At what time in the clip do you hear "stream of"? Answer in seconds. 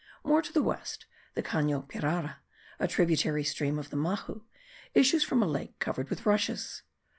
3.43-3.91